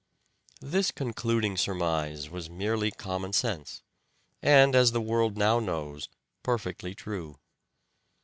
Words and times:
This 0.61 0.89
concluding 0.89 1.55
surmise 1.57 2.27
was 2.27 2.49
merely 2.49 2.89
common 2.89 3.33
sense, 3.33 3.83
and, 4.41 4.73
as 4.75 4.93
the 4.93 4.99
world 4.99 5.37
now 5.37 5.59
knows, 5.59 6.09
perfectly 6.41 6.95
true. 6.95 7.37